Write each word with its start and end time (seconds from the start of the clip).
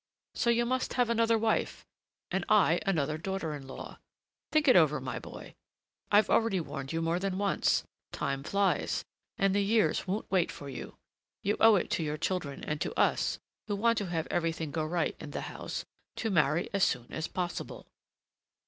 So 0.33 0.49
you 0.49 0.65
must 0.65 0.93
have 0.93 1.11
another 1.11 1.37
wife, 1.37 1.85
and 2.31 2.43
I 2.49 2.79
another 2.87 3.19
daughter 3.19 3.53
in 3.53 3.67
law. 3.67 3.99
Think 4.51 4.67
it 4.67 4.75
over, 4.75 4.99
my 4.99 5.19
boy. 5.19 5.53
I've 6.11 6.27
already 6.27 6.59
warned 6.59 6.91
you 6.91 7.03
more 7.03 7.19
than 7.19 7.37
once; 7.37 7.83
time 8.11 8.41
flies, 8.41 9.05
and 9.37 9.53
the 9.53 9.61
years 9.63 10.07
won't 10.07 10.31
wait 10.31 10.51
for 10.51 10.69
you. 10.69 10.97
You 11.43 11.55
owe 11.59 11.75
it 11.75 11.91
to 11.91 12.03
your 12.03 12.17
children 12.17 12.63
and 12.63 12.81
to 12.81 12.99
us, 12.99 13.37
who 13.67 13.75
want 13.75 13.99
to 13.99 14.07
have 14.07 14.25
everything 14.31 14.71
go 14.71 14.83
right 14.87 15.15
in 15.19 15.29
the 15.29 15.41
house, 15.41 15.85
to 16.15 16.31
marry 16.31 16.67
as 16.73 16.83
soon 16.83 17.13
as 17.13 17.27
possible." 17.27 17.85